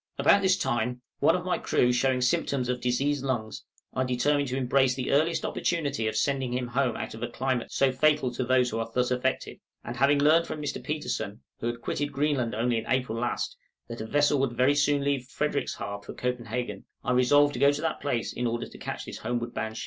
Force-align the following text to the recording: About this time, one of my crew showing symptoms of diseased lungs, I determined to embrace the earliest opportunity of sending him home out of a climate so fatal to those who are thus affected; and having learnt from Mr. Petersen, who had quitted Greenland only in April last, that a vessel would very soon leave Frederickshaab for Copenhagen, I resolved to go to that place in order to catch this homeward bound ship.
About 0.17 0.41
this 0.41 0.57
time, 0.57 1.03
one 1.19 1.35
of 1.35 1.45
my 1.45 1.59
crew 1.59 1.93
showing 1.93 2.21
symptoms 2.21 2.69
of 2.69 2.81
diseased 2.81 3.23
lungs, 3.23 3.63
I 3.93 4.03
determined 4.03 4.47
to 4.47 4.57
embrace 4.57 4.95
the 4.95 5.11
earliest 5.11 5.45
opportunity 5.45 6.07
of 6.07 6.15
sending 6.17 6.53
him 6.55 6.69
home 6.69 6.95
out 6.97 7.13
of 7.13 7.21
a 7.21 7.27
climate 7.27 7.71
so 7.71 7.91
fatal 7.91 8.31
to 8.33 8.43
those 8.43 8.71
who 8.71 8.79
are 8.79 8.89
thus 8.91 9.11
affected; 9.11 9.59
and 9.83 9.95
having 9.97 10.17
learnt 10.17 10.47
from 10.47 10.59
Mr. 10.59 10.83
Petersen, 10.83 11.41
who 11.59 11.67
had 11.67 11.81
quitted 11.81 12.11
Greenland 12.11 12.55
only 12.55 12.79
in 12.79 12.87
April 12.87 13.19
last, 13.19 13.55
that 13.89 14.01
a 14.01 14.07
vessel 14.07 14.39
would 14.39 14.53
very 14.57 14.73
soon 14.73 15.03
leave 15.03 15.27
Frederickshaab 15.29 16.03
for 16.03 16.15
Copenhagen, 16.15 16.85
I 17.03 17.11
resolved 17.11 17.53
to 17.53 17.59
go 17.59 17.71
to 17.71 17.81
that 17.81 18.01
place 18.01 18.33
in 18.33 18.47
order 18.47 18.67
to 18.69 18.77
catch 18.79 19.05
this 19.05 19.19
homeward 19.19 19.53
bound 19.53 19.77
ship. 19.77 19.79